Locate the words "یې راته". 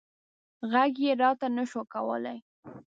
1.05-1.47